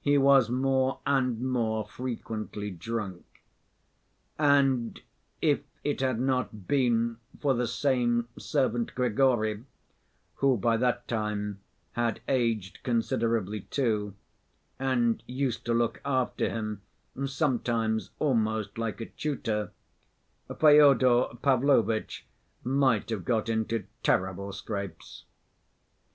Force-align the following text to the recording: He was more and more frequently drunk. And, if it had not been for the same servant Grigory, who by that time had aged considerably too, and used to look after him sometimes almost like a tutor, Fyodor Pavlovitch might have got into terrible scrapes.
He 0.00 0.16
was 0.16 0.48
more 0.48 1.00
and 1.06 1.38
more 1.38 1.86
frequently 1.86 2.70
drunk. 2.70 3.42
And, 4.38 5.02
if 5.42 5.60
it 5.84 6.00
had 6.00 6.18
not 6.18 6.66
been 6.66 7.18
for 7.42 7.52
the 7.52 7.66
same 7.66 8.26
servant 8.38 8.94
Grigory, 8.94 9.64
who 10.36 10.56
by 10.56 10.78
that 10.78 11.06
time 11.06 11.60
had 11.92 12.20
aged 12.26 12.78
considerably 12.84 13.60
too, 13.70 14.14
and 14.78 15.22
used 15.26 15.66
to 15.66 15.74
look 15.74 16.00
after 16.06 16.48
him 16.48 16.80
sometimes 17.26 18.12
almost 18.18 18.78
like 18.78 19.02
a 19.02 19.10
tutor, 19.10 19.72
Fyodor 20.58 21.36
Pavlovitch 21.42 22.26
might 22.64 23.10
have 23.10 23.26
got 23.26 23.50
into 23.50 23.84
terrible 24.02 24.54
scrapes. 24.54 25.26